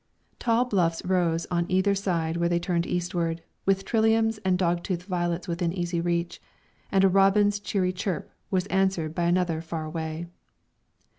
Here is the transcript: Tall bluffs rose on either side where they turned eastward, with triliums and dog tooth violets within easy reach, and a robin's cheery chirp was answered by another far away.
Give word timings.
Tall 0.39 0.65
bluffs 0.65 1.05
rose 1.05 1.45
on 1.51 1.67
either 1.69 1.93
side 1.93 2.35
where 2.35 2.49
they 2.49 2.57
turned 2.57 2.87
eastward, 2.87 3.43
with 3.67 3.85
triliums 3.85 4.39
and 4.43 4.57
dog 4.57 4.81
tooth 4.81 5.03
violets 5.03 5.47
within 5.47 5.71
easy 5.71 6.01
reach, 6.01 6.41
and 6.91 7.03
a 7.03 7.07
robin's 7.07 7.59
cheery 7.59 7.93
chirp 7.93 8.31
was 8.49 8.65
answered 8.65 9.13
by 9.13 9.25
another 9.25 9.61
far 9.61 9.85
away. 9.85 10.25